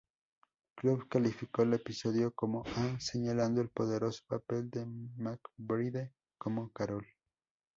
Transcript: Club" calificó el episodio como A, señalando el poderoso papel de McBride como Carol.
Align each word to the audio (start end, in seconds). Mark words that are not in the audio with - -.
Club" 0.73 1.07
calificó 1.09 1.61
el 1.61 1.75
episodio 1.75 2.33
como 2.33 2.63
A, 2.75 2.99
señalando 2.99 3.61
el 3.61 3.69
poderoso 3.69 4.23
papel 4.27 4.67
de 4.71 4.83
McBride 4.87 6.11
como 6.39 6.71
Carol. 6.71 7.05